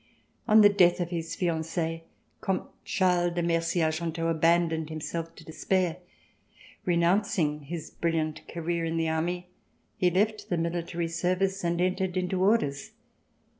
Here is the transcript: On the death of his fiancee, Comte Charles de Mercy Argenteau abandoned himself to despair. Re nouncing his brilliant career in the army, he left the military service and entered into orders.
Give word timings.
On 0.47 0.61
the 0.61 0.69
death 0.69 0.99
of 0.99 1.11
his 1.11 1.35
fiancee, 1.35 2.05
Comte 2.39 2.67
Charles 2.83 3.35
de 3.35 3.43
Mercy 3.43 3.81
Argenteau 3.83 4.29
abandoned 4.31 4.89
himself 4.89 5.35
to 5.35 5.45
despair. 5.45 5.97
Re 6.85 6.97
nouncing 6.97 7.65
his 7.65 7.91
brilliant 7.91 8.47
career 8.47 8.83
in 8.83 8.97
the 8.97 9.07
army, 9.09 9.49
he 9.97 10.09
left 10.09 10.49
the 10.49 10.57
military 10.57 11.07
service 11.07 11.63
and 11.63 11.79
entered 11.79 12.17
into 12.17 12.41
orders. 12.41 12.93